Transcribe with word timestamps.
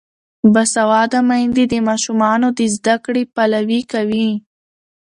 باسواده 0.53 1.19
میندې 1.29 1.63
د 1.71 1.75
ماشومانو 1.87 2.47
د 2.57 2.61
زده 2.75 2.95
کړې 3.05 3.23
پلوي 3.35 3.81
کوي. 3.91 4.27